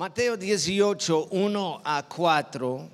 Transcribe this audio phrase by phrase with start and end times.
[0.00, 2.88] Mateo 18, 1 a 4,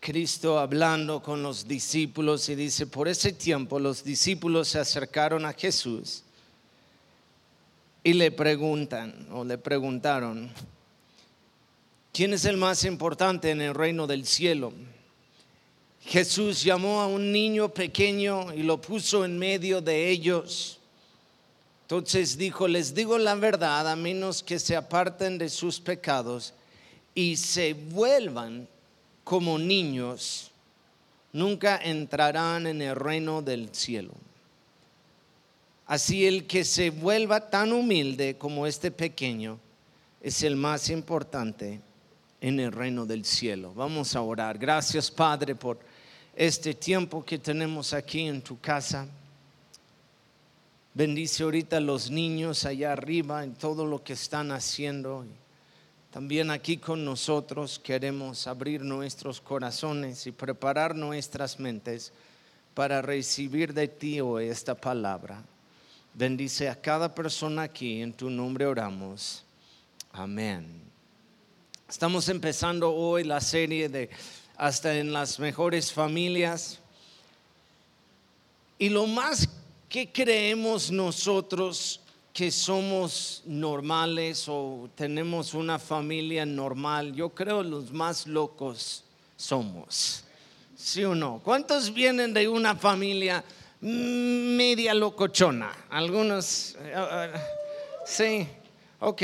[0.00, 5.52] Cristo hablando con los discípulos y dice, por ese tiempo los discípulos se acercaron a
[5.52, 6.22] Jesús
[8.02, 10.50] y le preguntan o le preguntaron,
[12.10, 14.72] ¿quién es el más importante en el reino del cielo?
[16.00, 20.77] Jesús llamó a un niño pequeño y lo puso en medio de ellos.
[21.88, 26.52] Entonces dijo, les digo la verdad, a menos que se aparten de sus pecados
[27.14, 28.68] y se vuelvan
[29.24, 30.50] como niños,
[31.32, 34.12] nunca entrarán en el reino del cielo.
[35.86, 39.58] Así el que se vuelva tan humilde como este pequeño
[40.20, 41.80] es el más importante
[42.42, 43.72] en el reino del cielo.
[43.74, 44.58] Vamos a orar.
[44.58, 45.78] Gracias Padre por
[46.36, 49.08] este tiempo que tenemos aquí en tu casa.
[50.98, 55.24] Bendice ahorita los niños allá arriba en todo lo que están haciendo.
[56.10, 62.12] También aquí con nosotros queremos abrir nuestros corazones y preparar nuestras mentes
[62.74, 65.40] para recibir de ti hoy esta palabra.
[66.14, 69.44] Bendice a cada persona aquí, en tu nombre oramos.
[70.10, 70.66] Amén.
[71.88, 74.10] Estamos empezando hoy la serie de
[74.56, 76.80] hasta en las mejores familias.
[78.80, 79.48] Y lo más
[79.88, 82.00] que creemos nosotros
[82.32, 89.04] que somos normales o tenemos una familia normal, yo creo los más locos
[89.36, 90.24] somos.
[90.76, 91.40] ¿Sí o no?
[91.42, 93.42] ¿Cuántos vienen de una familia
[93.80, 95.86] media locochona?
[95.90, 97.32] Algunos, eh,
[98.06, 98.46] sí,
[99.00, 99.22] ok,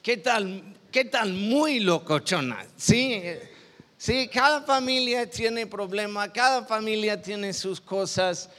[0.00, 0.76] ¿qué tal?
[0.92, 2.64] ¿Qué tal muy locochona?
[2.76, 3.22] Sí,
[4.02, 8.50] Sí, cada familia tiene problemas, cada familia tiene sus cosas.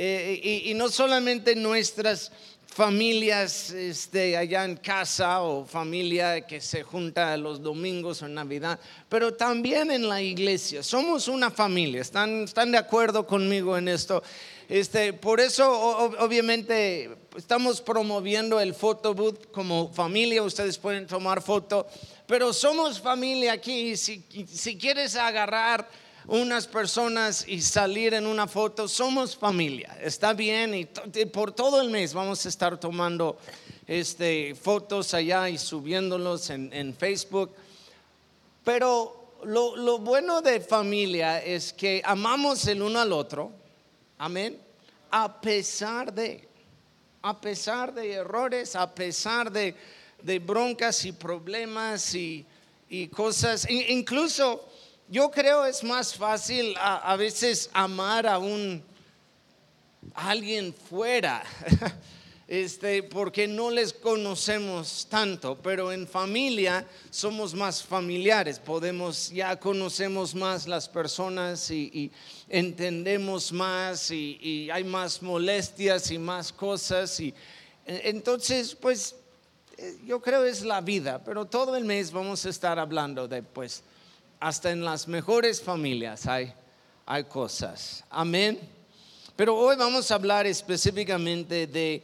[0.00, 2.30] Eh, y, no solamente nuestras
[2.68, 9.34] familias este, allá en casa o familia que se junta los domingos o Navidad, pero
[9.34, 10.84] también en la iglesia.
[10.84, 14.22] Somos una familia, ¿están, están de acuerdo conmigo en esto?
[14.68, 15.68] Este, por eso,
[16.20, 20.44] obviamente, estamos promoviendo el photo booth como familia.
[20.44, 21.88] Ustedes pueden tomar foto
[22.28, 23.96] pero somos familia aquí.
[23.96, 25.88] Si, si quieres agarrar
[26.28, 29.98] unas personas y salir en una foto, somos familia.
[30.00, 30.84] Está bien y
[31.26, 33.38] por todo el mes vamos a estar tomando
[33.86, 37.52] este, fotos allá y subiéndolos en, Facebook.
[38.62, 43.50] Pero lo, lo, bueno de familia es que amamos el uno al otro.
[44.18, 44.60] Amén.
[45.10, 46.46] A pesar de,
[47.22, 49.74] a pesar de errores, a pesar de
[50.22, 52.46] de broncas y problemas y,
[53.12, 53.66] cosas.
[53.68, 54.67] incluso
[55.10, 58.82] yo creo es más fácil a, veces amar a un
[60.14, 61.42] alguien fuera.
[62.50, 70.34] Este, porque no les conocemos tanto, pero en familia somos más familiares, podemos, ya conocemos
[70.34, 72.10] más las personas y,
[72.48, 77.34] entendemos más y, hay más molestias y más cosas y
[77.84, 79.14] entonces pues
[80.06, 83.82] yo creo es la vida, pero todo el mes vamos a estar hablando de, pues,
[84.40, 86.52] hasta en las mejores familias hay,
[87.06, 88.04] hay cosas.
[88.10, 88.58] Amén.
[89.36, 92.02] Pero hoy vamos a hablar específicamente de,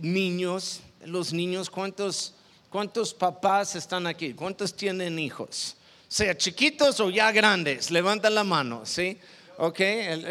[0.00, 2.34] niños, los niños, ¿cuántos,
[2.70, 4.34] ¿cuántos papás están aquí?
[4.34, 5.76] ¿Cuántos tienen hijos?
[6.08, 9.18] Sea chiquitos o ya grandes, levanta la mano, ¿sí?
[9.58, 9.80] Ok,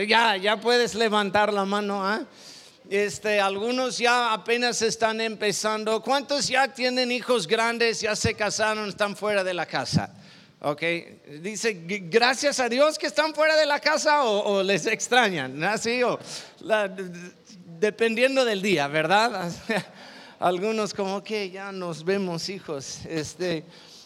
[0.07, 2.25] ya, ya puedes levantar la mano, ¿ah?
[2.89, 6.01] Este, algunos ya apenas están empezando.
[6.01, 10.09] ¿Cuántos ya tienen hijos grandes, ya se casaron, están fuera de la casa?
[10.65, 10.81] Ok,
[11.41, 16.17] dice, gracias a Dios que están fuera de la casa o, les extrañan, así o
[17.81, 19.51] dependiendo del día, ¿verdad?
[20.39, 23.65] Algunos como que ya nos vemos hijos, este,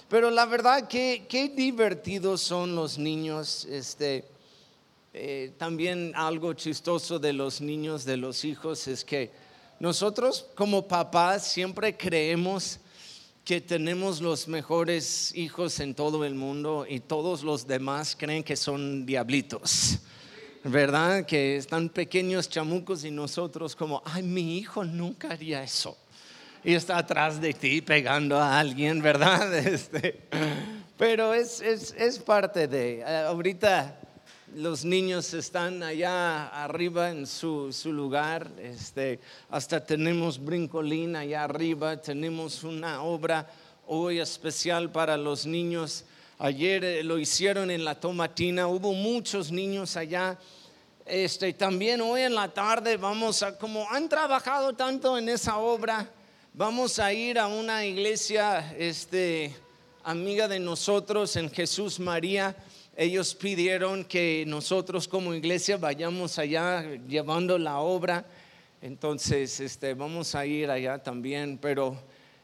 [0.09, 4.25] pero la verdad que qué divertidos son los niños, este
[5.13, 9.29] eh, también algo chistoso de los niños, de los hijos, es que
[9.79, 12.79] nosotros como papás siempre creemos
[13.47, 18.57] que tenemos los mejores hijos en todo el mundo y todos los demás creen que
[18.57, 19.99] son diablitos.
[20.65, 21.25] ¿Verdad?
[21.25, 25.97] Que están pequeños chamucos y nosotros como, ay, mi hijo nunca haría eso.
[26.61, 29.55] Y está atrás de ti pegando a alguien, ¿verdad?
[29.65, 30.27] Este,
[30.97, 33.97] pero es, es, es parte de, eh, ahorita
[34.57, 39.19] los niños están allá arriba en su, lugar, este,
[39.51, 43.47] hasta tenemos brincolín allá arriba, tenemos una obra
[43.85, 46.05] hoy especial para los niños.
[46.39, 50.39] Ayer eh, lo hicieron en la tomatina, hubo muchos niños allá.
[51.05, 56.09] Este, también hoy en la tarde vamos a, como han trabajado tanto en esa obra,
[56.53, 59.55] vamos a ir a una iglesia este,
[60.03, 62.55] amiga de nosotros en Jesús María.
[62.99, 68.25] Ellos pidieron que nosotros como iglesia vayamos allá llevando la obra.
[68.81, 71.95] Entonces, este, vamos a ir allá también, pero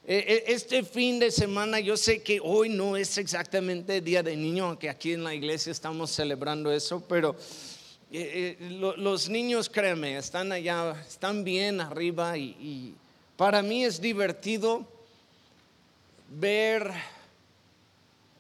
[0.06, 4.38] eh, eh, este fin de semana, yo sé que hoy no es exactamente Día de
[4.38, 7.36] Niño, aunque aquí en la iglesia estamos celebrando eso, pero
[8.12, 8.56] eh,
[9.00, 12.94] los niños, créeme, están allá, están bien arriba y
[13.38, 14.86] para mí es divertido
[16.30, 16.94] ver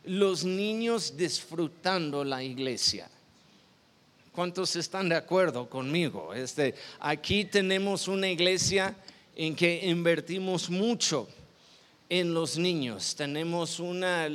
[0.03, 3.09] los niños disfrutando la iglesia.
[4.33, 6.33] ¿Cuántos están de acuerdo conmigo?
[6.33, 8.95] Este, aquí tenemos una iglesia
[9.35, 11.27] en que invertimos mucho
[12.09, 13.15] en los niños.
[13.15, 14.27] Tenemos una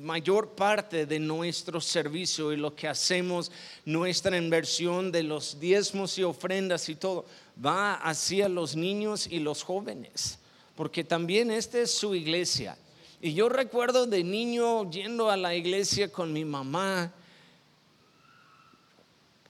[0.00, 3.52] mayor parte de nuestro servicio y lo que hacemos,
[3.84, 7.26] nuestra inversión de los diezmos y ofrendas y todo,
[7.62, 10.38] va hacia los niños y los jóvenes,
[10.74, 12.76] porque también esta es su iglesia.
[13.22, 17.12] Y yo recuerdo de niño yendo a la iglesia con mi mamá,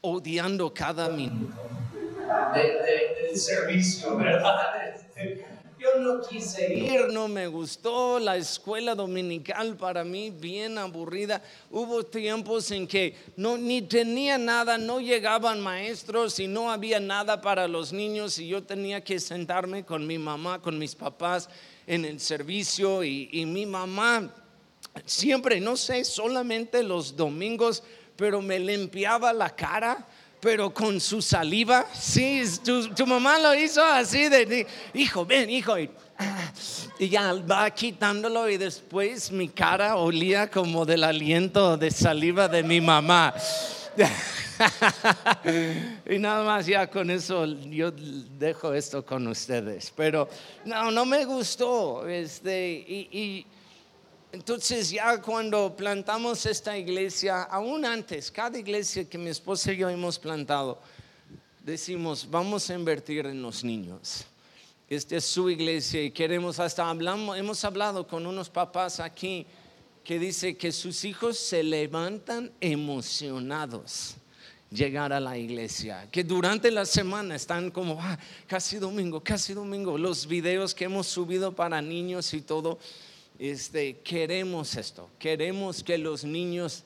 [0.00, 1.56] odiando cada minuto
[2.54, 4.96] del servicio, ¿verdad?
[5.78, 11.40] Yo no quise ir, no me gustó la escuela dominical para mí bien aburrida.
[11.70, 17.40] Hubo tiempos en que no ni tenía nada, no llegaban maestros y no había nada
[17.40, 21.48] para los niños y yo tenía que sentarme con mi mamá, con mis papás
[21.86, 24.34] en el servicio y, y mi mamá
[25.06, 27.82] siempre, no sé, solamente los domingos,
[28.16, 30.06] pero me limpiaba la cara
[30.40, 31.86] pero con su saliva.
[31.92, 35.78] Sí, tu, mamá lo hizo así de, hijo, ven, hijo.
[35.78, 35.90] Y,
[36.98, 42.80] ya va quitándolo y después mi cara olía como del aliento de saliva de mi
[42.80, 43.34] mamá.
[46.06, 49.92] Y nada más ya con eso yo dejo esto con ustedes.
[49.96, 50.28] Pero
[50.64, 52.06] no, no me gustó.
[52.08, 53.46] Este, y
[54.32, 59.88] entonces ya cuando plantamos esta iglesia, aún antes, cada iglesia que mi esposa y yo
[59.88, 60.78] hemos plantado,
[61.64, 64.24] decimos, vamos a invertir en los niños.
[64.88, 69.46] Esta es su iglesia y queremos, hasta hablamos, hemos hablado con unos papás aquí
[70.04, 74.16] que dice que sus hijos se levantan emocionados
[74.70, 79.98] llegar a la iglesia, que durante la semana están como, ah, casi domingo, casi domingo,
[79.98, 82.78] los videos que hemos subido para niños y todo
[83.38, 86.84] este, queremos esto, queremos que los niños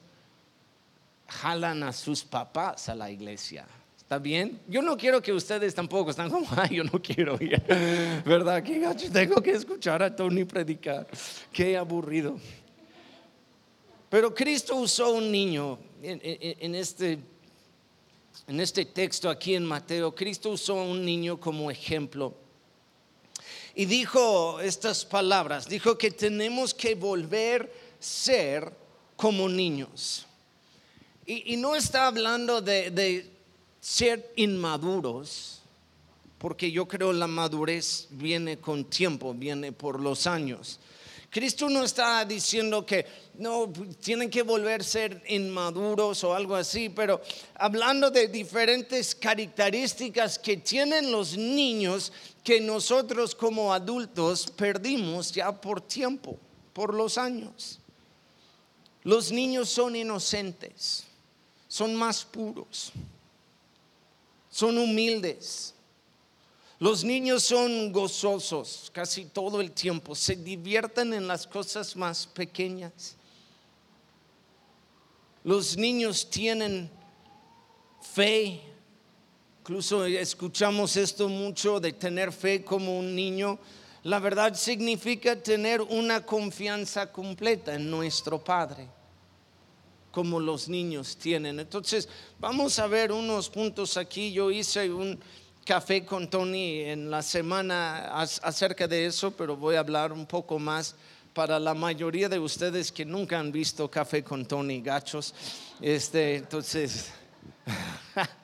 [1.28, 3.66] jalan a sus papás a la iglesia.
[3.98, 4.60] ¿Está bien?
[4.68, 7.60] Yo no quiero que ustedes tampoco están como, ay, yo no quiero ir.
[8.24, 8.62] ¿Verdad?
[8.62, 11.06] Qué gacho, tengo que escuchar a Tony predicar.
[11.50, 12.38] Qué aburrido.
[14.14, 17.18] Pero Cristo usó un niño en, este,
[18.46, 20.14] en este texto aquí en Mateo.
[20.14, 22.32] Cristo usó un niño como ejemplo
[23.74, 27.68] y dijo estas palabras, dijo que tenemos que volver a
[28.04, 28.72] ser
[29.16, 30.26] como niños.
[31.26, 33.28] Y, no está hablando de, de
[33.80, 35.60] ser inmaduros,
[36.38, 40.78] porque yo creo la madurez viene con tiempo, viene por los años.
[41.34, 43.04] Cristo no está diciendo que
[43.38, 47.20] no tienen que volver a ser inmaduros o algo así, pero
[47.56, 52.12] hablando de diferentes características que tienen los niños
[52.44, 56.38] que nosotros como adultos perdimos ya por tiempo,
[56.72, 57.80] por los años.
[59.02, 61.02] Los niños son inocentes,
[61.66, 62.92] son más puros,
[64.48, 65.73] son humildes.
[66.84, 73.16] Los niños son gozosos casi todo el tiempo, se divierten en las cosas más pequeñas.
[75.42, 76.90] Los niños tienen
[78.02, 78.60] fe,
[79.60, 83.58] Incluso escuchamos esto mucho de tener fe como un niño.
[84.02, 88.86] La verdad significa tener una confianza completa en nuestro Padre,
[90.10, 91.60] como los niños tienen.
[91.60, 92.06] Entonces,
[92.38, 94.30] vamos a ver unos puntos aquí.
[94.34, 95.18] Yo hice un
[95.64, 100.58] café con Tony en la semana acerca de eso, pero voy a hablar un poco
[100.58, 100.94] más
[101.32, 105.34] para la mayoría de ustedes que nunca han visto café con Tony gachos.
[105.80, 107.10] Este, entonces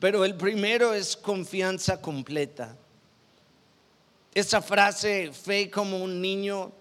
[0.00, 2.76] Pero el primero es confianza completa.
[4.34, 6.72] Esa frase, fe como un niño,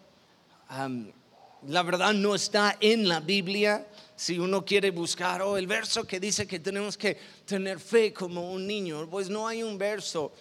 [1.67, 3.85] la verdad no está en la Biblia.
[4.23, 8.53] Si uno quiere buscar, oh, el verso que dice que tenemos que tener fe como
[8.53, 10.31] un niño, pues no hay un verso.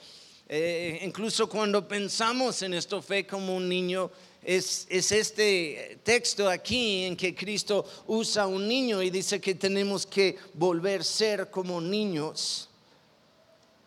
[0.48, 4.08] Eh, incluso cuando pensamos en esto, fe como un niño,
[4.40, 10.06] es, es, este texto aquí en que Cristo usa un niño y dice que tenemos
[10.06, 12.68] que volver a ser como niños.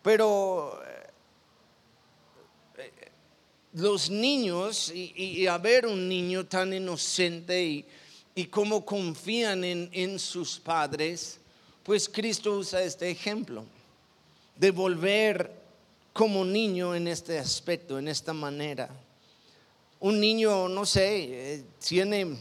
[0.02, 0.78] Pero
[2.76, 2.90] eh,
[3.72, 7.86] los niños y, ver un niño tan inocente y,
[8.36, 11.40] y cómo confían en, en sus padres,
[11.82, 13.64] pues Cristo usa este ejemplo
[14.54, 15.50] de volver
[16.12, 18.90] como niño en este aspecto, en esta manera.
[20.00, 22.36] Un niño, no sé, eh, tiene,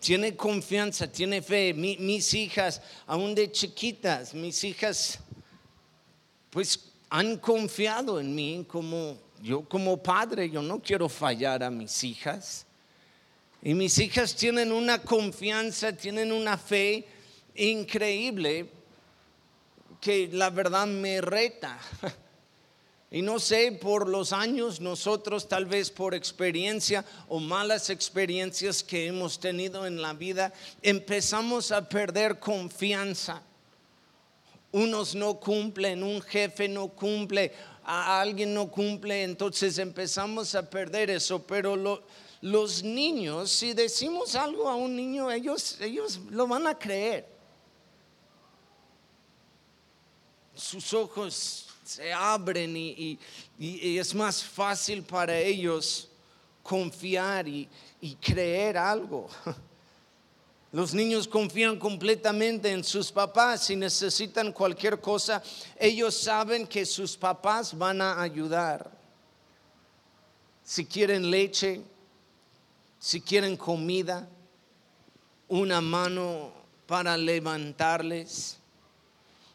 [0.00, 1.74] tiene confianza, tiene fe.
[1.74, 5.18] mis hijas, aún de chiquitas, mis hijas,
[6.48, 12.02] pues han confiado en mí como yo como padre, yo no quiero fallar a mis
[12.02, 12.64] hijas.
[13.62, 17.06] Y mis hijas tienen una confianza, tienen una fe
[17.54, 18.68] increíble
[20.00, 21.78] que la verdad me reta.
[23.14, 29.06] Y no sé, por los años nosotros tal vez por experiencia o malas experiencias que
[29.06, 30.50] hemos tenido en la vida,
[30.80, 33.42] empezamos a perder confianza.
[34.70, 37.52] Unos no cumplen, un jefe no cumple,
[37.84, 41.46] a alguien no cumple, entonces empezamos a perder eso.
[41.46, 41.76] Pero
[42.42, 47.32] los niños, si decimos algo a un niño, ellos, ellos lo van a creer.
[50.54, 53.18] sus ojos se abren y,
[53.58, 56.08] es más fácil para ellos
[56.62, 57.68] confiar y,
[58.00, 59.28] y creer algo.
[60.72, 63.66] Los niños confían completamente en sus papás.
[63.66, 65.42] Si necesitan cualquier cosa,
[65.78, 68.90] ellos saben que sus papás van a ayudar.
[70.64, 71.82] Si quieren leche,
[73.02, 74.28] si quieren comida,
[75.48, 76.52] una mano
[76.86, 78.58] para levantarles.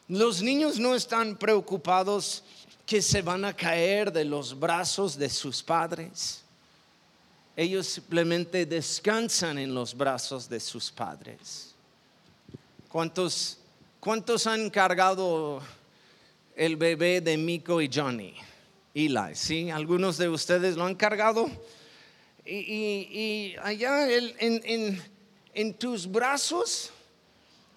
[0.06, 2.44] Los niños no están preocupados
[2.84, 6.42] que se van a caer de los brazos de sus padres.
[7.56, 11.74] Ellos simplemente descansan en los brazos de sus padres.
[12.90, 13.56] ¿Cuántos,
[13.98, 15.62] cuántos han cargado
[16.54, 18.34] el bebé de Miko y Johnny?
[18.92, 19.70] Eli, ¿sí?
[19.70, 21.50] ¿Algunos de ustedes lo han cargado?
[22.50, 25.02] Y, allá en,
[25.54, 26.92] en tus brazos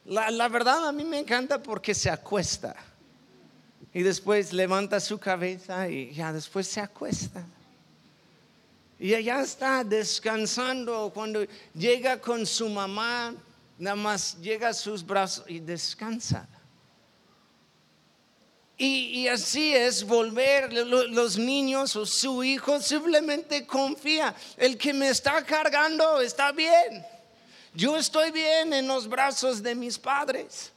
[0.06, 2.75] la, verdad a mí me encanta porque se acuesta.
[3.94, 7.46] Y después levanta su cabeza y ya después se acuesta.
[9.00, 11.12] Y allá está descansando.
[11.13, 13.34] Cuando llega con su mamá,
[13.78, 16.48] nada más llega a sus brazos y descansa.
[18.84, 24.34] Y, así es volver los niños o su hijo simplemente confía.
[24.58, 27.06] El que me está cargando está bien.
[27.76, 30.72] Yo estoy bien en los brazos de mis padres.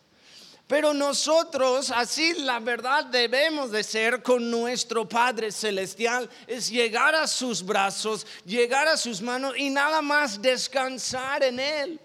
[0.66, 7.26] Pero nosotros, así la verdad debemos de ser con nuestro Padre Celestial, es llegar a
[7.26, 12.00] sus brazos, llegar a sus manos y nada más descansar en Él.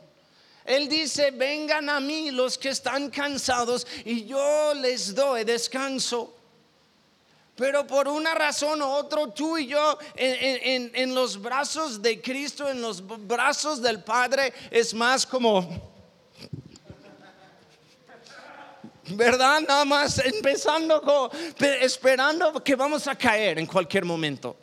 [0.69, 6.31] Él dice, vengan a mí los que están cansados y yo les doy descanso.
[7.55, 12.83] Pero por una razón u otra, tú y yo en, los brazos de Cristo, en
[12.83, 15.89] los brazos del Padre, es más como...
[19.07, 19.61] ¿Verdad?
[19.67, 21.31] Nada más empezando,
[21.81, 24.55] esperando que vamos a caer en cualquier momento.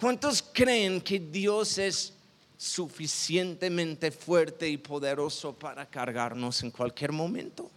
[0.00, 2.14] ¿Cuántos creen que Dios es
[2.56, 7.70] suficientemente fuerte y poderoso para cargarnos en cualquier momento?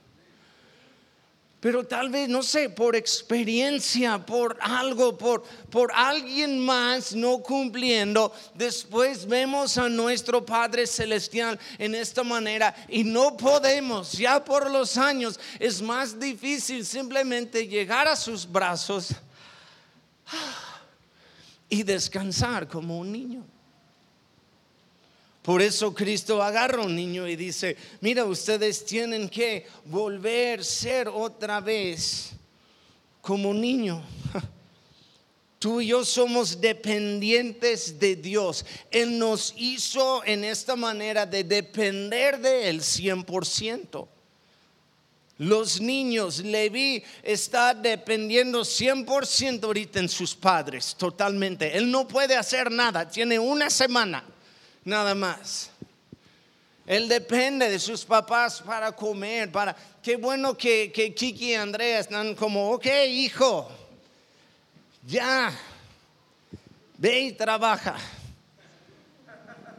[1.64, 8.34] pero tal vez, no sé, por experiencia, por algo, por, por alguien más no cumpliendo,
[8.54, 14.98] después vemos a nuestro Padre Celestial en esta manera y no podemos, ya por los
[14.98, 19.12] años, es más difícil simplemente llegar a sus brazos
[21.74, 23.44] y descansar como un niño.
[25.42, 31.08] Por eso Cristo agarra un niño y dice, mira, ustedes tienen que volver a ser
[31.08, 32.34] otra vez
[33.22, 34.04] como niño.
[35.60, 38.64] Tú y yo somos dependientes de Dios.
[38.92, 44.08] Él nos hizo en esta manera de depender de Él 100%.
[45.44, 51.76] Los niños, Levi está dependiendo 100% ahorita en sus padres, totalmente.
[51.76, 54.24] Él no puede hacer nada, tiene una semana
[54.86, 55.70] nada más.
[56.86, 59.76] Él depende de sus papás para comer, para...
[60.02, 63.70] Qué bueno que, que Kiki y Andrea están como, ok, hijo,
[65.06, 65.54] ya,
[66.98, 67.96] ve y trabaja.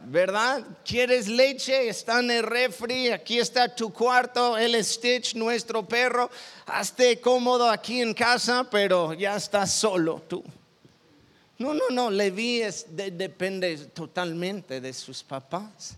[0.07, 0.63] ¿Verdad?
[0.85, 1.89] ¿Quieres leche?
[1.89, 6.29] Está en el refri, aquí está tu cuarto, el Stitch, nuestro perro.
[6.67, 10.43] Hazte cómodo aquí en casa, pero ya estás solo tú.
[11.57, 15.95] No, no, no, Leví depende totalmente de sus papás.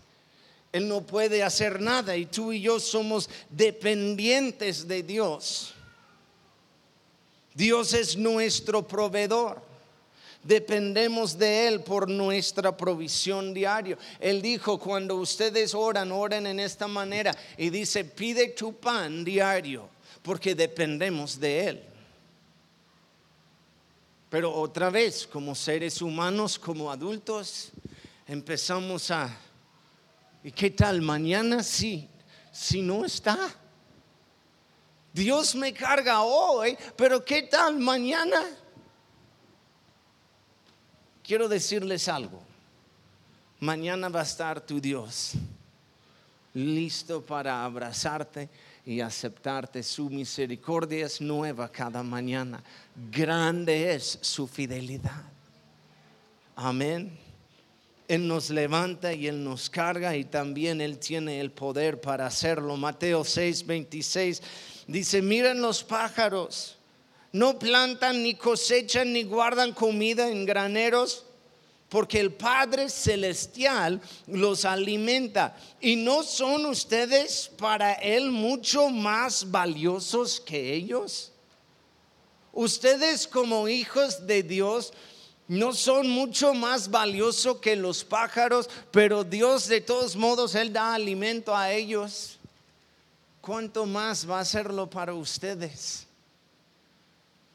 [0.72, 5.74] Él no puede hacer nada y tú y yo somos dependientes de Dios.
[7.54, 9.67] Dios es nuestro proveedor.
[10.42, 13.98] Dependemos de Él por nuestra provisión diaria.
[14.20, 17.36] Él dijo, cuando ustedes oran, oren en esta manera.
[17.56, 19.88] Y dice, pide tu pan diario,
[20.22, 21.82] porque dependemos de Él.
[24.30, 27.70] Pero otra vez, como seres humanos, como adultos,
[28.26, 29.34] empezamos a,
[30.44, 32.08] ¿y qué tal mañana si,
[32.52, 33.38] si no está?
[35.12, 38.40] Dios me carga hoy, pero ¿qué tal mañana?
[41.28, 42.42] Quiero decirles algo.
[43.60, 45.34] Mañana va a estar tu Dios
[46.54, 48.48] listo para abrazarte
[48.86, 49.82] y aceptarte.
[49.82, 52.62] Su misericordia es nueva cada mañana.
[53.12, 55.22] Grande es su fidelidad.
[56.56, 57.18] Amén.
[58.08, 62.74] Él nos levanta y Él nos carga y también Él tiene el poder para hacerlo.
[62.78, 64.42] Mateo 6, 26
[64.86, 66.77] dice, miren los pájaros,
[67.32, 71.24] no plantan ni cosechan ni guardan comida en graneros
[71.88, 75.56] porque el Padre Celestial los alimenta.
[75.80, 81.32] ¿Y no son ustedes para Él mucho más valiosos que ellos?
[82.52, 84.92] Ustedes como hijos de Dios
[85.46, 90.92] no son mucho más valiosos que los pájaros, pero Dios de todos modos, Él da
[90.92, 92.38] alimento a ellos.
[93.40, 96.07] ¿Cuánto más va a hacerlo para ustedes?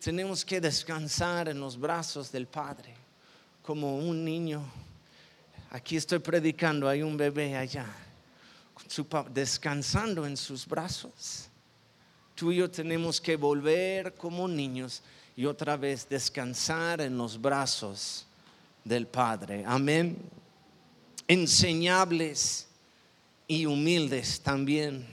[0.04, 2.94] Tenemos que descansar en los brazos del Padre
[3.62, 4.62] como un niño.
[5.70, 7.86] Aquí estoy predicando, hay un bebé allá,
[9.34, 11.48] descansando en sus brazos.
[12.36, 15.02] Tú y yo tenemos que volver como niños
[15.38, 18.28] y otra vez descansar en los brazos
[18.84, 19.64] del Padre.
[19.66, 20.18] Amén.
[21.30, 22.68] Enseñables
[23.48, 25.08] y humildes también.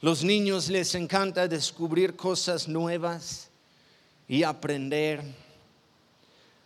[0.00, 3.49] Los niños les encanta descubrir cosas nuevas
[4.30, 5.22] y aprender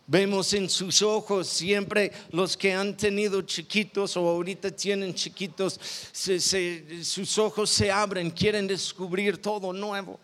[0.07, 5.79] Vemos en sus ojos siempre los que han tenido chiquitos o ahorita tienen chiquitos,
[6.11, 10.19] sus ojos se abren, quieren descubrir todo nuevo.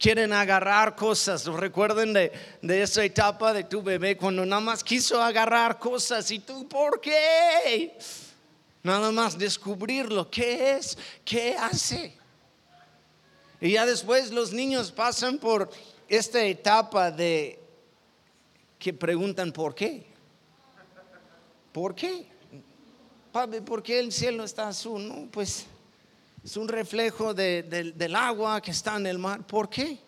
[0.00, 1.44] Quieren agarrar cosas.
[1.44, 6.40] Recuerden de, de esa etapa de tu bebé cuando nada más quiso agarrar cosas y
[6.40, 7.96] tú, ¿por qué?
[8.82, 10.28] Nada más descubrirlo.
[10.28, 10.98] ¿Qué es?
[11.24, 12.16] ¿Qué hace?
[13.60, 15.70] Y ya después los niños pasan por
[16.08, 17.58] esta etapa de
[18.78, 20.06] que preguntan por qué.
[21.72, 22.26] ¿Por qué?
[23.32, 25.06] Padre, ¿por qué el cielo está azul?
[25.06, 25.66] No, pues
[26.42, 29.46] es un reflejo del agua que está en el mar.
[29.46, 29.98] ¿Por qué?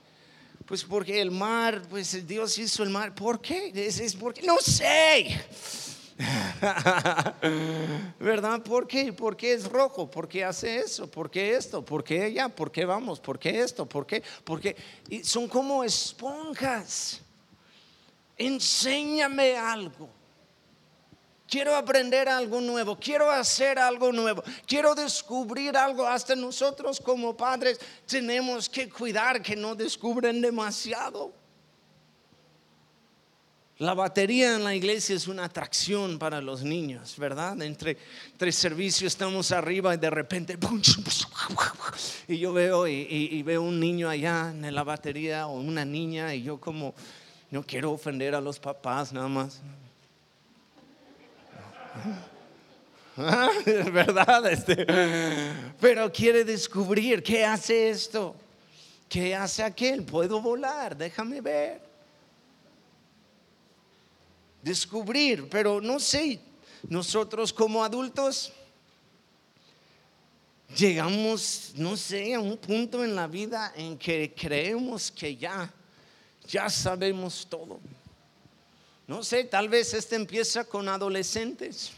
[0.65, 3.15] Pues porque el mar, pues Dios hizo el mar.
[3.15, 3.73] ¿Por qué?
[3.75, 5.41] Es, porque, no sé.
[8.21, 8.63] ¿Verdad?
[8.63, 9.13] ¿Por qué?
[9.13, 10.11] ¿Por qué es rojo?
[10.11, 11.11] ¿Por qué hace eso?
[11.11, 11.85] ¿Por qué esto?
[11.85, 12.49] ¿Por qué allá?
[12.49, 13.21] ¿Por qué vamos?
[13.21, 13.87] ¿Por qué esto?
[13.87, 14.23] ¿Por qué?
[14.45, 14.77] Porque
[15.23, 17.23] son como esponjas
[18.41, 20.09] enséñame algo.
[21.47, 26.07] Quiero aprender algo nuevo, quiero hacer algo nuevo, quiero descubrir algo.
[26.07, 31.33] Hasta nosotros como padres tenemos que cuidar que no descubren demasiado.
[33.81, 37.63] La batería en la iglesia es una atracción para los niños, ¿verdad?
[37.63, 37.97] Entre
[38.37, 40.59] tres servicios estamos arriba y de repente,
[42.29, 46.43] y yo veo y, veo un niño allá en la batería o una niña y
[46.43, 46.95] yo como
[47.51, 49.63] no quiero ofender a los papás nada más.
[53.95, 54.53] ¿Verdad?
[54.53, 54.87] Este,
[55.81, 58.37] pero quiere descubrir qué hace esto,
[59.09, 60.03] qué hace aquel.
[60.03, 61.90] Puedo volar, déjame ver.
[64.63, 66.41] Descubrir, pero no sé,
[66.89, 68.53] nosotros como adultos
[70.77, 75.73] llegamos, no sé, a un punto en la vida en que creemos que ya
[76.51, 77.81] ya sabemos todo.
[79.07, 81.93] No sé, tal vez este empieza con adolescentes,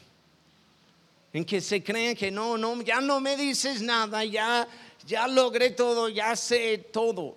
[1.33, 4.69] en que se creen que no, no, ya no me dices nada, ya,
[5.07, 7.35] ya logré todo, ya sé todo.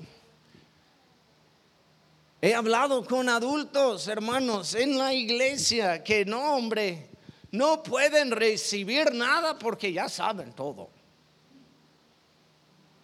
[2.45, 7.10] He hablado con adultos, hermanos, en la iglesia que no, hombre,
[7.49, 10.91] no pueden recibir nada porque ya saben todo.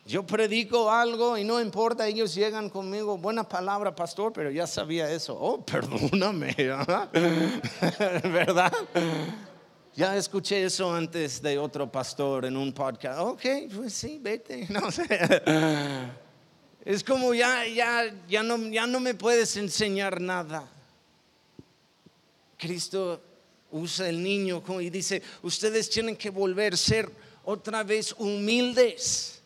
[0.05, 5.09] Yo predico algo y no importa, ellos llegan conmigo, buena palabra, pastor, pero ya sabía
[5.09, 5.35] eso.
[5.41, 6.53] Oh, perdóname,
[8.31, 8.71] ¿verdad?
[9.95, 13.19] Ya escuché eso antes de otro pastor en un podcast.
[13.21, 13.41] Ok,
[13.75, 14.67] pues sí, vete.
[14.69, 15.07] No sé.
[16.83, 20.67] Es como ya, ya, ya, no, ya no me puedes enseñar nada.
[22.57, 23.21] Cristo
[23.71, 27.09] usa el niño y dice, ustedes tienen que volver a ser
[27.43, 29.41] otra vez humildes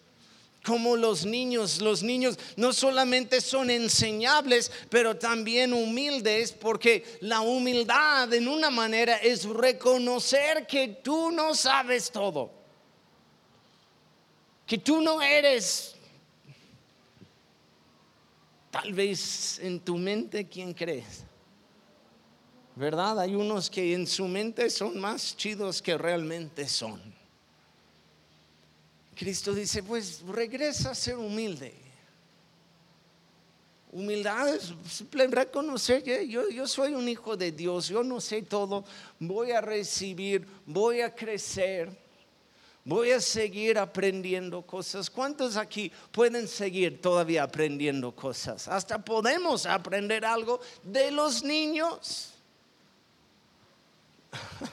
[0.65, 1.81] como los niños.
[1.81, 9.17] Los niños no solamente son enseñables, pero también humildes, porque la humildad en una manera
[9.17, 12.51] es reconocer que tú no sabes todo,
[14.65, 15.94] que tú no eres
[18.75, 21.23] tal vez en tu mente quien crees.
[22.75, 23.21] ¿Verdad?
[23.21, 27.01] Hay unos que en su mente son más chidos que realmente son.
[29.15, 31.73] Cristo dice, pues regresa a ser humilde.
[33.93, 34.73] Humildad es
[35.29, 38.83] reconocer que yo, yo soy un hijo de Dios, yo no sé todo,
[39.19, 41.97] voy a recibir, voy a crecer,
[42.85, 45.09] voy a seguir aprendiendo cosas.
[45.09, 48.67] ¿Cuántos aquí pueden seguir todavía aprendiendo cosas?
[48.67, 52.31] Hasta podemos aprender algo de los niños.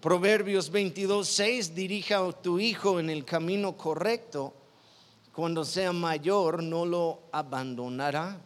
[0.00, 4.52] Proverbios 22, 6, dirija a tu hijo en el camino correcto.
[5.32, 8.40] Cuando sea mayor, no lo abandonará.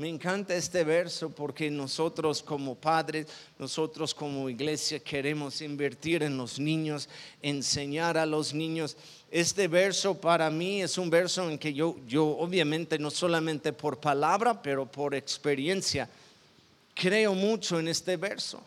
[0.00, 3.26] Me encanta este verso porque nosotros como padres,
[3.58, 7.06] nosotros como iglesia queremos invertir en los niños,
[7.42, 8.96] enseñar a los niños.
[9.30, 14.00] Este verso para mí es un verso en que yo, yo obviamente no solamente por
[14.00, 16.08] palabra, pero por experiencia,
[16.94, 18.64] creo mucho en este verso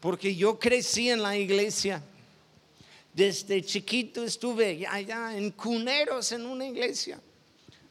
[0.00, 2.02] porque yo crecí en la iglesia.
[3.14, 7.20] Desde chiquito estuve allá en cuneros en una iglesia.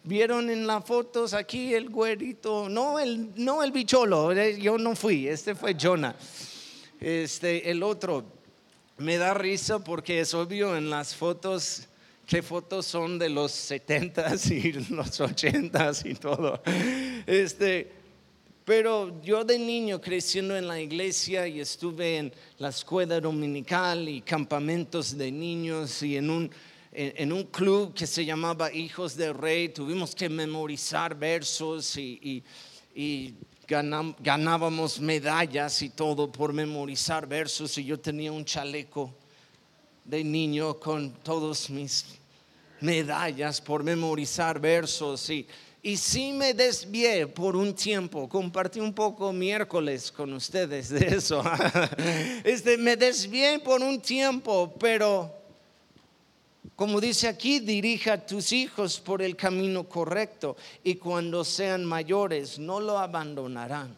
[0.04, 4.96] Vieron en las fotos aquí el güerito, no el, no el bicholo, eh, yo no
[4.96, 6.16] fui, este fue Jonah.
[7.00, 8.26] Este, el otro,
[8.98, 11.88] me da risa porque es obvio en las fotos
[12.26, 16.62] que fotos son de los 70s y los 80s y todo.
[17.28, 17.92] Este,
[18.66, 24.22] pero yo de niño creciendo en la iglesia y estuve en la escuela dominical y
[24.22, 26.52] campamentos de niños y en un,
[26.92, 32.44] en, un club que se llamaba Hijos del Rey, tuvimos que memorizar versos y,
[32.94, 33.36] y,
[33.68, 39.14] ganábamos medallas y todo por memorizar versos y yo tenía un chaleco
[40.04, 42.06] de niño con todos mis
[42.82, 45.48] medallas por memorizar versos y
[45.84, 51.44] y sí me desvié por un tiempo, compartí un poco miércoles con ustedes de eso.
[52.44, 55.41] Este, me desvié por un tiempo, pero
[56.76, 62.60] como dice aquí, dirija a tus hijos por el camino correcto y cuando sean mayores
[62.60, 63.96] no lo abandonarán.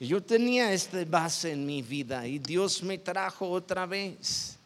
[0.00, 4.56] Yo tenía esta base en mi vida y Dios me trajo otra vez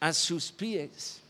[0.00, 1.20] a sus pies.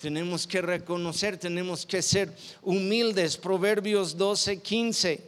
[0.00, 3.36] Tenemos que reconocer, tenemos que ser humildes.
[3.36, 5.20] Proverbios 12, 15.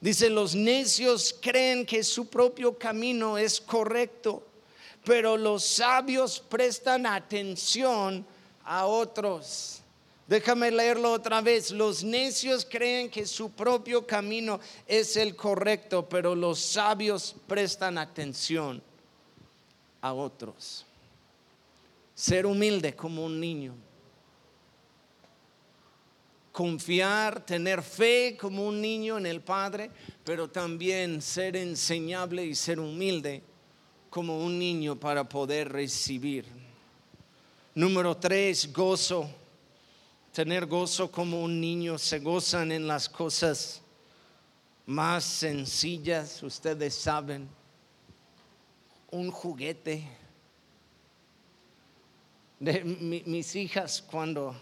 [0.00, 4.46] Dice, los necios creen que su propio camino es correcto,
[5.04, 8.26] pero los sabios prestan atención
[8.64, 9.80] a otros.
[10.26, 11.70] Déjame leerlo otra vez.
[11.70, 18.82] Los necios creen que su propio camino es el correcto, pero los sabios prestan atención
[20.02, 20.84] a otros.
[22.14, 23.74] Ser humilde como un niño
[26.58, 29.92] confiar, tener fe como un niño en el Padre,
[30.24, 33.44] pero también ser enseñable y ser humilde
[34.10, 36.44] como un niño para poder recibir.
[37.74, 39.30] Número tres, gozo.
[40.32, 41.98] Tener gozo como un niño.
[41.98, 43.82] Se gozan en las cosas
[44.86, 47.48] más sencillas, ustedes saben.
[49.10, 50.08] Un juguete.
[52.58, 54.56] De mis hijas cuando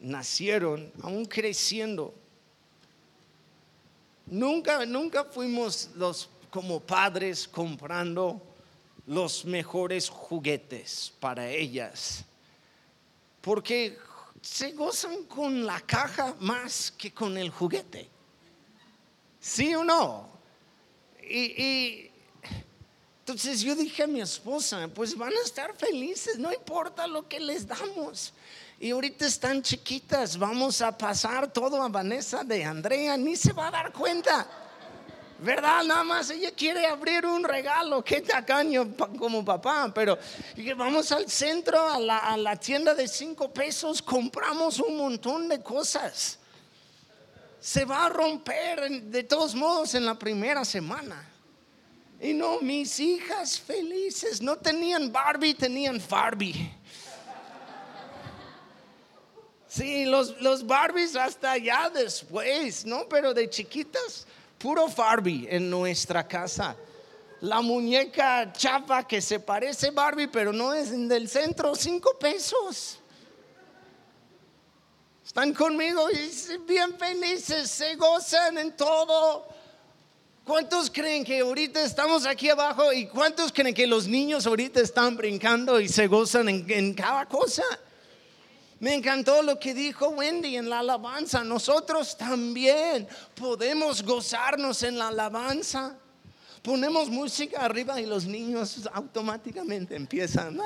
[0.00, 2.14] nacieron, aún creciendo.
[4.26, 8.42] Nunca, nunca fuimos los como padres comprando
[9.06, 12.24] los mejores juguetes para ellas,
[13.40, 13.98] porque
[14.40, 18.08] se gozan con la caja más que con el juguete.
[19.40, 20.28] ¿Sí o no?
[21.22, 22.10] Y,
[23.20, 27.38] entonces yo dije a mi esposa, pues van a estar felices, no importa lo que
[27.38, 28.32] les damos.
[28.78, 33.68] Y ahorita están chiquitas, vamos a pasar todo a Vanessa de Andrea, ni se va
[33.68, 34.69] a dar cuenta.
[35.42, 35.84] ¿Verdad?
[35.84, 40.18] Nada más ella quiere abrir un regalo, qué tacaño como papá, pero
[40.76, 45.62] vamos al centro, a la, a la tienda de cinco pesos, compramos un montón de
[45.62, 46.38] cosas.
[47.58, 51.26] Se va a romper de todos modos en la primera semana.
[52.20, 56.70] Y no, mis hijas felices, no tenían Barbie, tenían Barbie.
[59.66, 63.08] Sí, los, los Barbies hasta ya después, ¿no?
[63.08, 64.26] Pero de chiquitas,
[64.60, 66.76] puro Barbie en nuestra casa.
[67.42, 72.98] la muñeca chapa que se parece Barbie, pero no es del centro, cinco pesos.
[75.24, 79.46] Están conmigo y bien felices, se gozan en todo.
[80.44, 85.16] ¿Cuántos creen que ahorita estamos aquí abajo y cuántos creen que los niños ahorita están
[85.16, 87.62] brincando y se gozan en, en cada cosa?
[88.80, 91.44] Me encantó lo que dijo Wendy en la alabanza.
[91.44, 95.96] Nosotros también podemos gozarnos en la alabanza.
[96.62, 100.58] Ponemos música arriba y los niños automáticamente empiezan.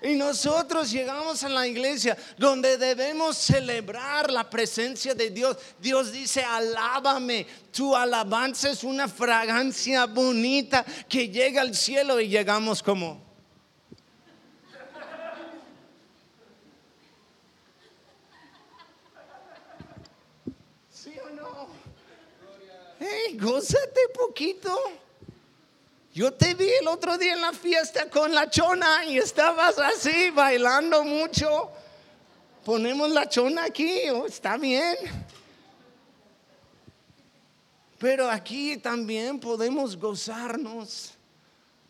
[0.00, 5.56] Y nosotros llegamos a la iglesia donde debemos celebrar la presencia de Dios.
[5.80, 7.46] Dios dice, alábame.
[7.72, 13.26] Tu alabanza es una fragancia bonita que llega al cielo y llegamos como...
[20.92, 21.68] ¿Sí o no?
[23.10, 24.76] Hey, gózate poquito.
[26.12, 30.30] Yo te vi el otro día en la fiesta con la chona y estabas así
[30.30, 31.70] bailando mucho.
[32.64, 34.96] Ponemos la chona aquí, oh, está bien.
[37.98, 41.14] Pero aquí también podemos gozarnos,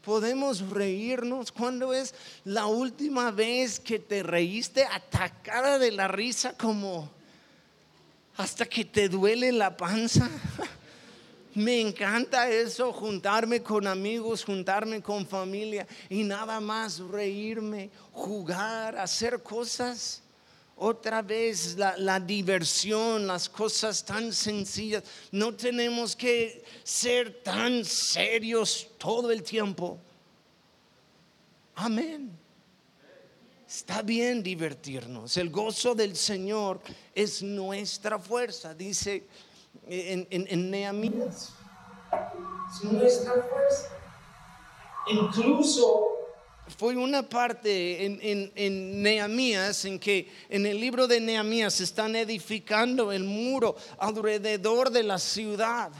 [0.04, 1.50] podemos reírnos.
[1.50, 7.10] ¿Cuándo es la última vez que te reíste atacada de la risa como
[8.36, 10.28] hasta que te duele la panza?
[11.58, 19.42] Me encanta eso, juntarme con amigos, juntarme con familia y nada más reírme, jugar, hacer
[19.42, 20.22] cosas.
[20.76, 25.02] Otra vez la, diversión, las cosas tan sencillas.
[25.32, 29.98] No tenemos que ser tan serios todo el tiempo.
[31.74, 32.38] Amén.
[33.68, 35.36] Está bien divertirnos.
[35.36, 36.80] El gozo del Señor
[37.12, 39.26] es nuestra fuerza, dice
[39.86, 41.54] en, en, Nehemías.
[42.70, 43.88] Es nuestra fuerza.
[45.08, 46.08] Incluso
[46.76, 52.14] fue una parte en, en, en, Nehemías en que en el libro de Nehemías están
[52.14, 55.90] edificando el muro alrededor de la ciudad.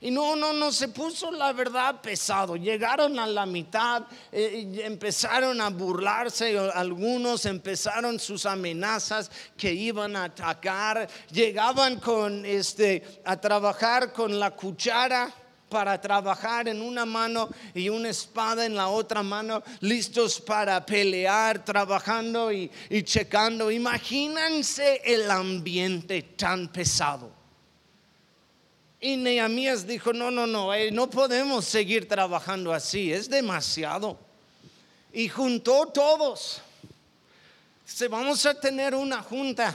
[0.00, 2.54] Y no, no, no, se puso la verdad pesado.
[2.54, 10.24] Llegaron a la mitad, eh, empezaron a burlarse, algunos empezaron sus amenazas que iban a
[10.24, 11.08] atacar.
[11.32, 15.34] Llegaban con este a trabajar con la cuchara
[15.68, 21.64] para trabajar en una mano y una espada en la otra mano, listos para pelear,
[21.64, 23.68] trabajando y, y checando.
[23.68, 27.37] Imagínense el ambiente tan pesado.
[29.00, 34.18] Y Nehemías dijo, no, no, no, eh, no podemos seguir trabajando así, es demasiado.
[35.12, 36.60] Y juntó todos.
[37.84, 39.72] Se vamos a tener una junta.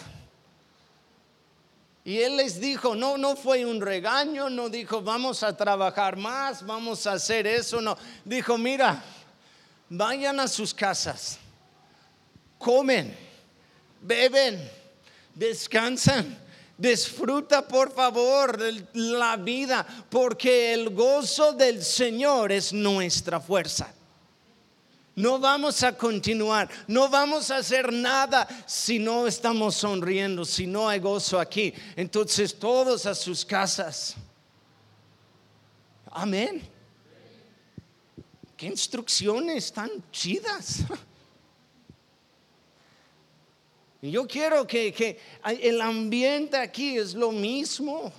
[2.03, 6.65] Y él les dijo, no, no fue un regaño, no dijo, vamos a trabajar más,
[6.65, 7.97] vamos a hacer eso, no.
[8.25, 9.01] Dijo, mira,
[9.87, 11.39] vayan a sus casas,
[12.57, 13.15] comen,
[14.01, 14.69] beben,
[15.33, 16.42] descansan
[16.77, 18.59] Disfruta por favor
[18.93, 23.93] la vida porque el gozo del Señor es nuestra fuerza.
[25.15, 30.89] No vamos a continuar, no vamos a hacer nada si no estamos sonriendo, si no
[30.89, 31.71] hay gozo aquí.
[31.95, 34.15] Entonces todos a sus casas.
[36.09, 36.63] Amén.
[38.57, 40.79] Qué instrucciones tan chidas.
[44.11, 45.17] yo quiero que,
[45.61, 48.11] el ambiente aquí es lo mismo.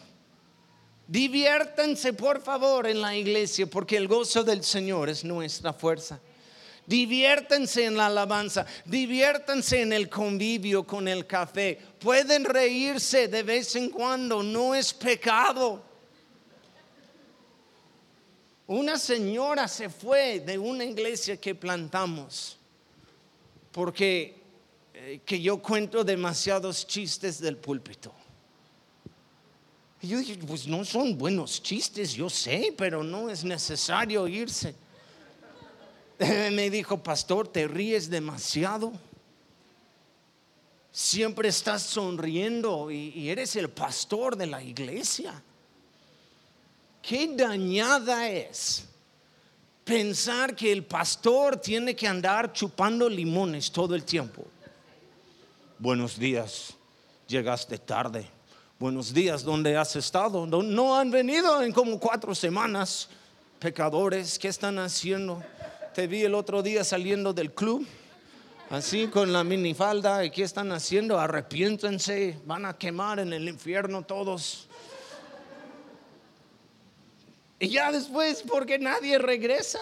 [1.07, 6.19] Diviértanse por favor en la iglesia porque el gozo del Señor es nuestra fuerza.
[6.87, 11.79] Diviértanse en la alabanza, diviértanse en el convivio con el café.
[11.99, 15.83] Pueden reírse de vez en cuando, no es pecado.
[18.67, 22.59] Una señora se fue de una iglesia que plantamos
[23.75, 24.44] porque
[25.25, 28.13] que yo cuento demasiados chistes del púlpito.
[30.01, 34.75] Y yo dije, pues no son buenos chistes, yo sé, pero no es necesario irse.
[36.19, 38.93] Me dijo, pastor, te ríes demasiado.
[40.93, 45.43] Siempre estás sonriendo y, y eres el pastor de la iglesia.
[47.03, 48.85] Qué dañada es
[49.85, 54.47] pensar que el pastor tiene que andar chupando limones todo el tiempo.
[55.79, 56.75] Buenos días,
[57.27, 58.29] llegaste tarde.
[58.79, 60.47] Buenos días, ¿dónde has estado?
[60.47, 63.09] No han venido en como cuatro semanas.
[63.59, 65.43] Pecadores, ¿qué están haciendo?
[65.93, 67.85] Te vi el otro día saliendo del club,
[68.71, 70.25] así con la minifalda.
[70.25, 71.19] ¿Y qué están haciendo?
[71.19, 74.69] Arrepiéntense, van a quemar en el infierno todos.
[77.59, 79.81] Y ya después, porque nadie regresa.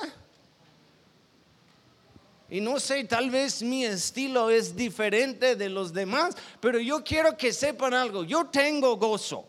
[2.52, 7.34] Y no sé, tal vez mi estilo es diferente de los demás, pero yo quiero
[7.34, 8.24] que sepan algo.
[8.24, 9.46] Yo tengo gozo.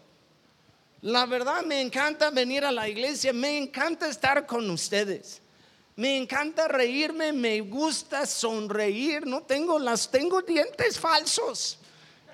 [1.01, 5.41] La verdad me encanta venir a la iglesia, me encanta estar con ustedes.
[5.97, 11.79] Me encanta reírme, me gusta sonreír, no tengo las tengo dientes falsos.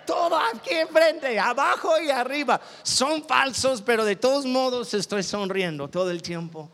[0.05, 6.11] Todo aquí enfrente, abajo y arriba son falsos, pero de todos modos estoy sonriendo todo
[6.11, 6.69] el tiempo.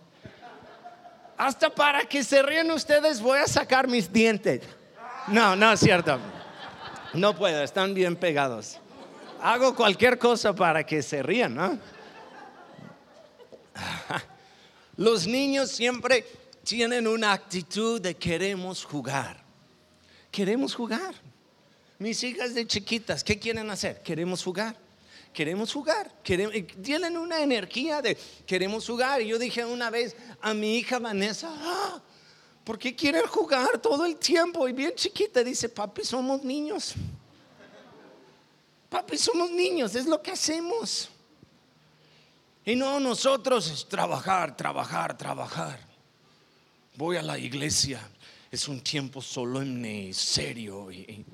[1.38, 4.62] Hasta para que se ríen ustedes voy a sacar mis dientes.
[5.28, 6.20] No, no es cierto.
[7.14, 8.80] No puedo, están bien pegados
[9.46, 11.78] hago cualquier cosa para que se rían, ¿no?
[14.98, 16.26] Los niños siempre
[16.64, 19.44] tienen una actitud de queremos jugar.
[20.32, 21.14] Queremos jugar.
[22.00, 24.02] Mis hijas de chiquitas, ¿qué quieren hacer?
[24.02, 24.76] Queremos jugar.
[25.36, 26.10] Queremos jugar.
[26.24, 28.18] tienen una energía de
[28.48, 29.22] queremos jugar.
[29.22, 32.02] Y yo dije una vez a mi hija Vanessa, ah,
[32.64, 34.66] ¿por qué quieren jugar todo el tiempo?
[34.70, 36.94] Y bien chiquita dice, papi, somos niños.
[38.90, 41.10] Papi, somos niños, es lo que hacemos.
[42.64, 45.80] Y no nosotros es trabajar, trabajar, trabajar.
[46.96, 48.00] Voy a la iglesia,
[48.50, 50.90] es un tiempo solemne, serio.
[50.90, 51.26] Y,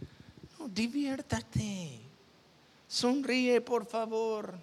[0.58, 2.11] no, diviértate.
[2.92, 4.54] Sonríe, por favor.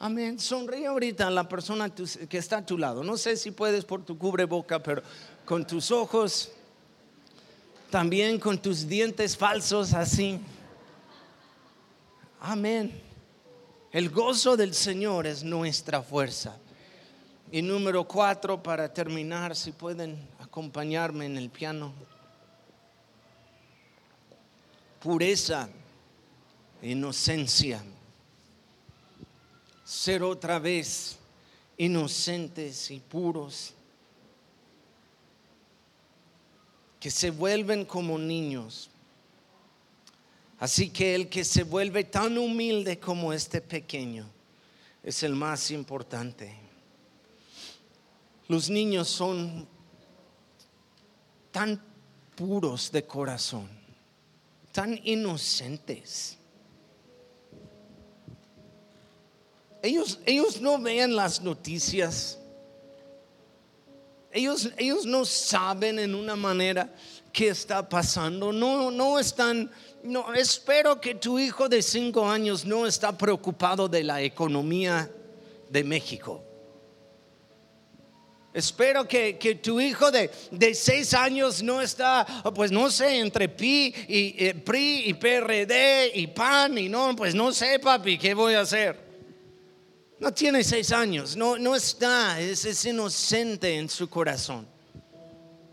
[0.00, 0.36] Amén.
[0.40, 3.04] Sonríe ahorita a la persona que está a tu lado.
[3.04, 5.00] No sé si puedes por tu cubreboca, pero
[5.44, 6.50] con tus ojos,
[7.88, 10.40] también con tus dientes falsos así.
[12.40, 13.00] Amén.
[13.92, 16.58] El gozo del Señor es nuestra fuerza.
[17.52, 21.92] Y número cuatro, para terminar, si pueden acompañarme en el piano.
[25.00, 25.68] Pureza,
[26.90, 27.82] inocencia.
[29.84, 31.18] Ser otra vez
[31.76, 33.74] inocentes y puros.
[37.00, 38.90] Que se vuelven como niños
[40.64, 44.26] Así que el que se vuelve tan humilde como este pequeño
[45.02, 46.54] es el más importante.
[48.48, 49.68] Los niños son
[51.50, 51.82] tan
[52.34, 53.68] puros de corazón,
[54.72, 56.38] tan inocentes.
[59.84, 62.38] Ellos, ellos no ven las noticias.
[64.32, 66.90] Ellos, ellos no saben en una manera
[67.32, 68.50] qué está pasando.
[68.50, 69.70] No, no están
[70.02, 75.10] no, espero que tu hijo de cinco años no está preocupado de la economía
[75.68, 76.42] de México.
[78.54, 80.30] Espero que, tu hijo de,
[80.74, 86.26] seis años no está, pues no sé, entre PI y eh, PRI y PRD y
[86.28, 89.03] PAN y no, pues no sé, papi, ¿qué voy a hacer?
[90.18, 94.66] No tiene seis años, no, no está, es inocente en su corazón.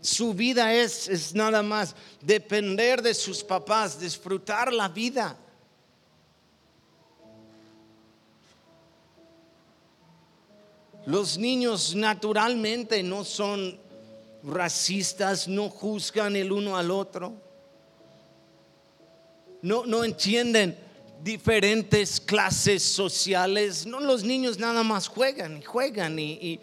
[0.00, 5.36] Su vida es, es nada más depender de sus papás, disfrutar la vida.
[11.06, 13.78] Los niños naturalmente no son
[14.42, 17.34] racistas, no juzgan el uno al otro,
[19.62, 20.76] no, no entienden
[21.22, 23.86] diferentes clases sociales.
[23.86, 26.60] No, los niños nada más juegan y juegan y,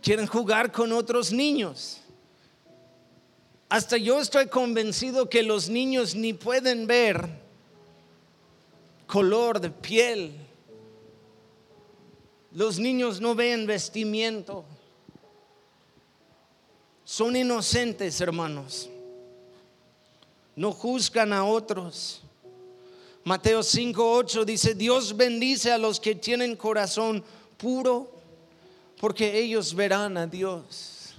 [0.00, 2.00] quieren jugar con otros niños.
[3.68, 7.28] Hasta yo estoy convencido que los niños ni pueden ver
[9.06, 10.36] color de piel.
[12.52, 14.64] Los niños no ven vestimiento.
[17.04, 18.88] Son inocentes, hermanos.
[20.56, 22.22] No juzgan a otros.
[23.24, 27.24] Mateo 5:8 dice, Dios bendice a los que tienen corazón
[27.56, 28.10] puro
[29.00, 31.14] porque ellos verán a Dios.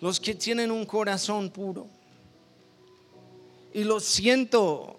[0.00, 1.86] Los que tienen un corazón puro.
[3.72, 4.96] Y lo siento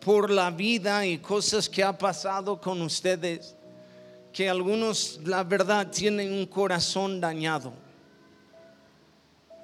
[0.00, 3.54] por la vida y cosas que ha pasado con ustedes,
[4.32, 7.72] que algunos, la verdad, tienen un corazón dañado.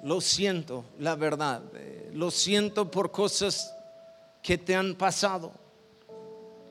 [0.03, 1.61] Lo siento, la verdad.
[2.13, 3.75] Lo siento por cosas
[4.43, 5.51] que te han pasado.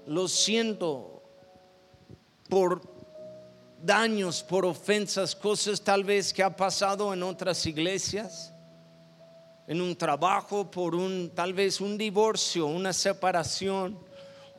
[0.07, 1.23] Lo siento
[2.49, 2.81] por
[3.83, 8.53] daños por ofensas, cosas tal vez que ha pasado en otras iglesias,
[9.67, 13.99] en un trabajo, por un tal vez un divorcio, una separación,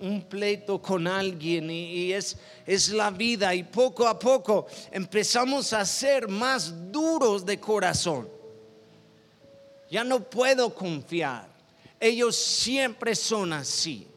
[0.01, 5.85] un pleito con alguien y, es, es la vida y poco a poco empezamos a
[5.85, 8.32] ser más duros de corazón.
[9.93, 11.47] Ya no puedo confiar.
[11.99, 14.07] Ellos siempre son así.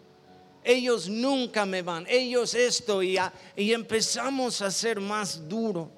[0.64, 3.18] ellos nunca me van, ellos esto y,
[3.55, 5.89] y empezamos a ser más duros.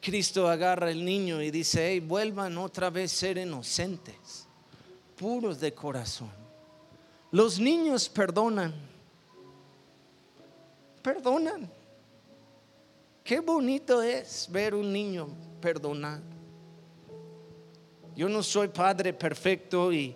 [0.00, 4.46] Cristo agarra el niño y dice, hey, vuelvan otra vez a ser inocentes,
[5.16, 6.30] puros de corazón.
[7.32, 8.72] Los niños perdonan,
[11.02, 11.68] perdonan.
[13.24, 15.28] Qué bonito es ver un niño
[15.60, 16.27] perdonar.
[18.18, 20.12] Yo no soy padre perfecto y,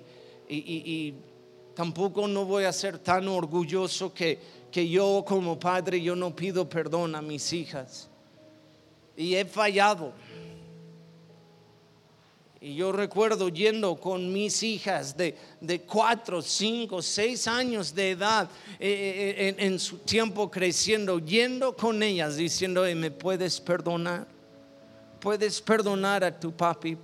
[0.49, 1.15] y,
[1.73, 4.41] tampoco no voy a ser tan orgulloso que,
[4.73, 8.09] que yo como padre yo no pido perdón a mis hijas.
[9.17, 10.13] Y he fallado.
[12.61, 18.51] Y yo recuerdo yendo con mis hijas de, de cuatro, cinco, seis años de edad,
[18.81, 24.27] eh, eh, en, su tiempo creciendo, yendo con ellas, diciendo, ¿me puedes perdonar?
[25.21, 26.99] ¿Puedes perdonar a tu papi?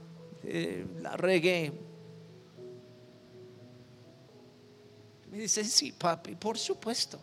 [0.50, 1.70] Eh, la regué.
[5.30, 7.20] Me dice, sí, papi, por supuesto.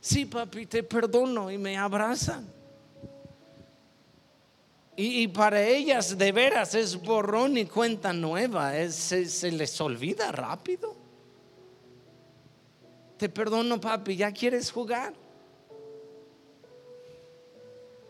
[0.00, 2.46] Sí, papi, te perdono y me abrazan.
[4.96, 10.94] Y, para ellas de veras es borrón y cuenta nueva, se, les olvida rápido.
[13.16, 15.12] Te perdono, papi, ya quieres jugar.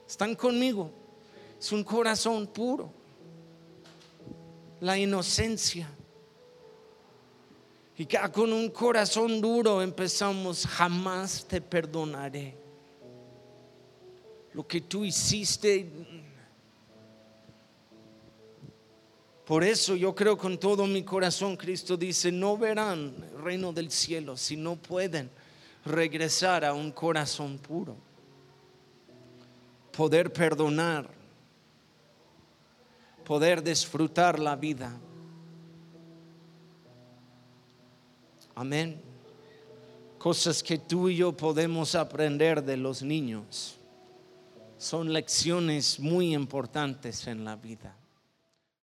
[0.06, 0.90] Están conmigo.
[1.58, 3.03] Es un corazón puro.
[4.84, 5.88] La inocencia.
[7.96, 12.54] Y con un corazón duro empezamos, jamás te perdonaré.
[14.52, 15.90] Lo que tú hiciste
[19.44, 23.90] Por eso yo creo con todo mi corazón, Cristo dice, no verán el reino del
[23.90, 25.30] cielo si no pueden
[25.84, 27.94] regresar a un corazón puro.
[29.94, 31.10] Poder perdonar,
[33.24, 34.92] poder disfrutar la vida.
[38.54, 39.00] Amén.
[40.18, 43.76] Cosas que tú y yo podemos aprender de los niños
[44.78, 47.96] son lecciones muy importantes en la vida.